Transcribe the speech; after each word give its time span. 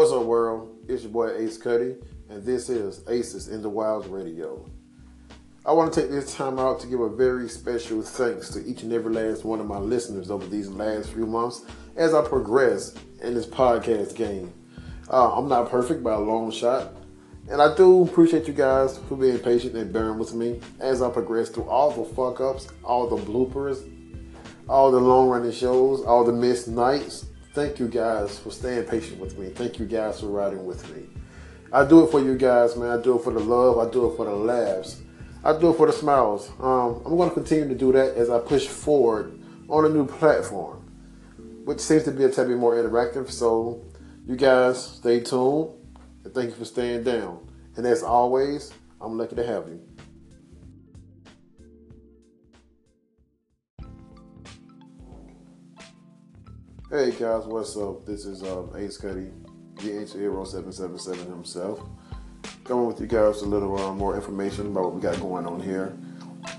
up, 0.00 0.24
world? 0.24 0.78
It's 0.88 1.02
your 1.02 1.12
boy 1.12 1.36
Ace 1.36 1.58
Cuddy, 1.58 1.94
and 2.30 2.42
this 2.42 2.70
is 2.70 3.04
Aces 3.06 3.48
in 3.48 3.60
the 3.60 3.68
Wilds 3.68 4.08
Radio. 4.08 4.64
I 5.66 5.72
want 5.72 5.92
to 5.92 6.00
take 6.00 6.10
this 6.10 6.34
time 6.34 6.58
out 6.58 6.80
to 6.80 6.86
give 6.86 7.00
a 7.00 7.08
very 7.10 7.50
special 7.50 8.00
thanks 8.00 8.48
to 8.50 8.64
each 8.64 8.82
and 8.82 8.94
every 8.94 9.12
last 9.12 9.44
one 9.44 9.60
of 9.60 9.66
my 9.66 9.76
listeners 9.76 10.30
over 10.30 10.46
these 10.46 10.68
last 10.68 11.12
few 11.12 11.26
months 11.26 11.66
as 11.96 12.14
I 12.14 12.26
progress 12.26 12.94
in 13.22 13.34
this 13.34 13.44
podcast 13.44 14.16
game. 14.16 14.50
Uh, 15.10 15.36
I'm 15.36 15.48
not 15.48 15.70
perfect 15.70 16.02
by 16.02 16.14
a 16.14 16.18
long 16.18 16.50
shot, 16.50 16.92
and 17.50 17.60
I 17.60 17.76
do 17.76 18.04
appreciate 18.04 18.48
you 18.48 18.54
guys 18.54 18.96
for 19.06 19.16
being 19.16 19.38
patient 19.38 19.76
and 19.76 19.92
bearing 19.92 20.18
with 20.18 20.32
me 20.32 20.62
as 20.80 21.02
I 21.02 21.10
progress 21.10 21.50
through 21.50 21.68
all 21.68 21.90
the 21.90 22.14
fuck 22.14 22.40
ups, 22.40 22.68
all 22.82 23.06
the 23.06 23.22
bloopers, 23.22 23.86
all 24.66 24.90
the 24.90 24.98
long 24.98 25.28
running 25.28 25.52
shows, 25.52 26.02
all 26.02 26.24
the 26.24 26.32
missed 26.32 26.68
nights. 26.68 27.26
Thank 27.52 27.80
you 27.80 27.88
guys 27.88 28.38
for 28.38 28.52
staying 28.52 28.84
patient 28.84 29.18
with 29.18 29.36
me. 29.36 29.48
Thank 29.48 29.80
you 29.80 29.86
guys 29.86 30.20
for 30.20 30.26
riding 30.26 30.64
with 30.64 30.88
me. 30.94 31.02
I 31.72 31.84
do 31.84 32.04
it 32.04 32.10
for 32.12 32.20
you 32.20 32.38
guys, 32.38 32.76
man. 32.76 32.96
I 32.96 33.02
do 33.02 33.18
it 33.18 33.24
for 33.24 33.32
the 33.32 33.40
love. 33.40 33.78
I 33.78 33.90
do 33.90 34.08
it 34.08 34.16
for 34.16 34.24
the 34.24 34.34
laughs. 34.34 35.02
I 35.42 35.58
do 35.58 35.70
it 35.70 35.76
for 35.76 35.88
the 35.88 35.92
smiles. 35.92 36.48
Um, 36.60 37.02
I'm 37.04 37.16
going 37.16 37.28
to 37.28 37.34
continue 37.34 37.66
to 37.66 37.74
do 37.74 37.90
that 37.90 38.14
as 38.14 38.30
I 38.30 38.38
push 38.38 38.68
forward 38.68 39.40
on 39.68 39.84
a 39.84 39.88
new 39.88 40.06
platform, 40.06 40.78
which 41.64 41.80
seems 41.80 42.04
to 42.04 42.12
be 42.12 42.22
a 42.22 42.30
tad 42.30 42.46
bit 42.46 42.56
more 42.56 42.74
interactive. 42.74 43.28
So, 43.32 43.84
you 44.28 44.36
guys 44.36 44.84
stay 44.84 45.18
tuned 45.18 45.70
and 46.22 46.32
thank 46.32 46.50
you 46.50 46.56
for 46.56 46.64
staying 46.64 47.02
down. 47.02 47.44
And 47.74 47.84
as 47.84 48.04
always, 48.04 48.72
I'm 49.00 49.18
lucky 49.18 49.34
to 49.34 49.44
have 49.44 49.66
you. 49.66 49.80
Hey 56.90 57.12
guys, 57.12 57.44
what's 57.44 57.76
up? 57.76 58.04
This 58.04 58.24
is 58.24 58.42
um, 58.42 58.72
Ace 58.76 58.96
Cuddy, 58.96 59.28
the 59.76 59.96
ancient 59.96 60.20
hero 60.20 60.42
777 60.42 61.32
himself 61.32 61.80
Coming 62.64 62.86
with 62.86 63.00
you 63.00 63.06
guys 63.06 63.42
a 63.42 63.46
little 63.46 63.78
uh, 63.78 63.94
more 63.94 64.16
information 64.16 64.66
about 64.66 64.86
what 64.86 64.94
we 64.96 65.00
got 65.00 65.20
going 65.20 65.46
on 65.46 65.60
here. 65.60 65.96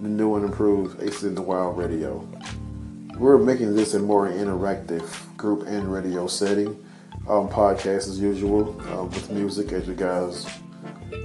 The 0.00 0.08
new 0.08 0.36
and 0.36 0.46
improved 0.46 1.02
Aces 1.02 1.24
in 1.24 1.34
the 1.34 1.42
Wild 1.42 1.76
Radio. 1.76 2.26
We're 3.18 3.36
making 3.36 3.76
this 3.76 3.92
a 3.92 3.98
more 3.98 4.26
interactive 4.28 5.36
group 5.36 5.66
and 5.66 5.92
radio 5.92 6.26
setting. 6.26 6.68
Um, 7.28 7.50
podcast 7.50 8.08
as 8.08 8.18
usual 8.18 8.80
um, 8.92 9.10
with 9.10 9.30
music, 9.30 9.72
as 9.72 9.86
you 9.86 9.94
guys 9.94 10.46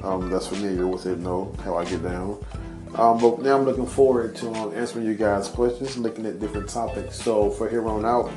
um, 0.03 0.29
that's 0.29 0.47
familiar 0.47 0.87
with 0.87 1.05
it 1.05 1.19
know 1.19 1.53
how 1.63 1.77
I 1.77 1.85
get 1.85 2.03
down. 2.03 2.43
Um, 2.95 3.19
but 3.19 3.41
now 3.41 3.57
I'm 3.57 3.65
looking 3.65 3.85
forward 3.85 4.35
to 4.37 4.51
um, 4.55 4.73
answering 4.75 5.05
you 5.05 5.13
guys' 5.13 5.47
questions, 5.47 5.97
looking 5.97 6.25
at 6.25 6.39
different 6.39 6.67
topics. 6.67 7.21
So 7.21 7.49
for 7.51 7.69
here 7.69 7.87
on 7.87 8.03
out, 8.03 8.31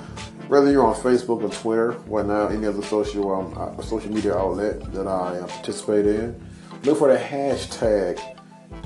whether 0.49 0.71
you're 0.71 0.85
on 0.85 0.95
Facebook 0.95 1.43
or 1.43 1.51
Twitter, 1.51 1.93
whatnot, 2.07 2.53
any 2.53 2.67
other 2.67 2.83
social 2.83 3.33
um, 3.33 3.55
uh, 3.57 3.83
social 3.83 4.13
media 4.13 4.37
outlet 4.37 4.93
that 4.93 5.07
I 5.07 5.39
uh, 5.39 5.47
participate 5.47 6.07
in, 6.07 6.41
look 6.85 6.99
for 6.99 7.13
the 7.13 7.19
hashtag 7.19 8.21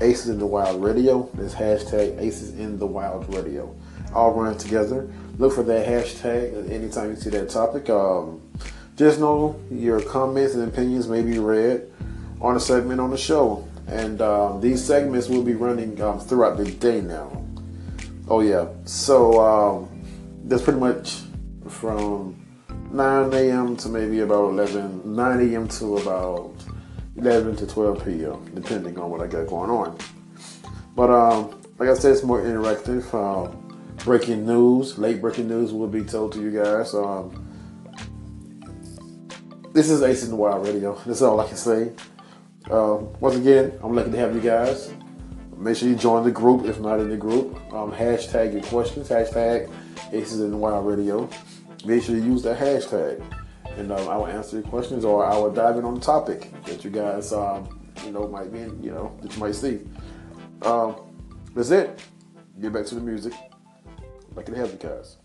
Aces 0.01 0.29
in 0.29 0.39
the 0.39 0.45
Wild 0.45 0.83
Radio. 0.83 1.29
This 1.33 1.53
hashtag 1.55 2.19
Aces 2.19 2.57
in 2.59 2.77
the 2.77 2.85
Wild 2.85 3.33
Radio. 3.33 3.75
All 4.13 4.33
run 4.33 4.57
together. 4.57 5.09
Look 5.37 5.53
for 5.53 5.63
that 5.63 5.87
hashtag 5.87 6.69
anytime 6.71 7.11
you 7.11 7.15
see 7.15 7.29
that 7.31 7.49
topic. 7.49 7.89
Um, 7.89 8.41
just 8.95 9.19
know 9.19 9.59
your 9.69 10.01
comments 10.01 10.55
and 10.55 10.67
opinions 10.67 11.07
may 11.07 11.21
be 11.21 11.39
read 11.39 11.91
on 12.41 12.55
a 12.55 12.59
segment 12.59 12.99
on 12.99 13.11
the 13.11 13.17
show. 13.17 13.67
And 13.87 14.21
um, 14.21 14.59
these 14.59 14.83
segments 14.83 15.29
will 15.29 15.43
be 15.43 15.53
running 15.53 16.01
um, 16.01 16.19
throughout 16.19 16.57
the 16.57 16.65
day 16.65 17.01
now. 17.01 17.45
Oh, 18.27 18.41
yeah. 18.41 18.67
So 18.85 19.39
um, 19.39 20.03
that's 20.45 20.61
pretty 20.61 20.79
much 20.79 21.21
from 21.77 22.35
9 22.91 23.33
a.m. 23.33 23.77
to 23.77 23.89
maybe 23.89 24.21
about 24.21 24.49
11, 24.49 25.15
9 25.15 25.53
a.m. 25.53 25.67
to 25.67 25.97
about 25.97 26.53
11 27.17 27.55
to 27.57 27.67
12 27.67 28.05
p.m., 28.05 28.51
depending 28.55 28.97
on 28.99 29.09
what 29.09 29.21
I 29.21 29.27
got 29.27 29.47
going 29.47 29.69
on. 29.69 29.97
But 30.95 31.09
um, 31.09 31.61
like 31.77 31.89
I 31.89 31.93
said, 31.93 32.13
it's 32.13 32.23
more 32.23 32.41
interactive. 32.41 33.13
Um, 33.13 33.95
breaking 34.03 34.45
news, 34.45 34.97
late 34.97 35.21
breaking 35.21 35.47
news 35.47 35.73
will 35.73 35.87
be 35.87 36.03
told 36.03 36.31
to 36.33 36.41
you 36.41 36.51
guys. 36.51 36.93
Um, 36.93 37.43
this 39.73 39.89
is 39.89 40.01
Ace 40.01 40.23
in 40.23 40.29
the 40.29 40.35
Wild 40.35 40.65
Radio. 40.65 40.99
That's 41.05 41.21
all 41.21 41.39
I 41.39 41.47
can 41.47 41.57
say. 41.57 41.91
Uh, 42.69 42.95
once 43.19 43.35
again, 43.35 43.77
I'm 43.83 43.95
lucky 43.95 44.11
to 44.11 44.17
have 44.17 44.33
you 44.33 44.41
guys. 44.41 44.91
Make 45.55 45.77
sure 45.77 45.89
you 45.89 45.95
join 45.95 46.23
the 46.23 46.31
group 46.31 46.65
if 46.65 46.79
not 46.79 46.99
in 46.99 47.09
the 47.09 47.17
group. 47.17 47.55
Um, 47.73 47.91
hashtag 47.91 48.53
your 48.53 48.63
questions. 48.63 49.09
Hashtag 49.09 49.69
Aces 50.11 50.39
the 50.39 50.55
Wild 50.55 50.85
Radio 50.87 51.29
make 51.85 52.03
sure 52.03 52.15
you 52.15 52.23
use 52.23 52.43
that 52.43 52.57
hashtag. 52.57 53.21
And 53.77 53.91
um, 53.91 54.07
I 54.07 54.17
will 54.17 54.27
answer 54.27 54.59
your 54.59 54.67
questions 54.67 55.05
or 55.05 55.25
I 55.25 55.37
will 55.37 55.51
dive 55.51 55.77
in 55.77 55.85
on 55.85 55.95
the 55.95 56.01
topic 56.01 56.51
that 56.65 56.83
you 56.83 56.89
guys, 56.89 57.31
um, 57.31 57.79
you 58.03 58.11
know, 58.11 58.27
might 58.27 58.51
be, 58.51 58.59
in, 58.59 58.81
you 58.81 58.91
know, 58.91 59.15
that 59.21 59.33
you 59.33 59.39
might 59.39 59.55
see. 59.55 59.81
Um, 60.63 60.95
that's 61.53 61.69
it. 61.69 62.01
Get 62.59 62.73
back 62.73 62.85
to 62.87 62.95
the 62.95 63.01
music. 63.01 63.33
Lucky 64.35 64.51
to 64.51 64.57
have 64.57 64.71
you 64.71 64.77
guys. 64.77 65.17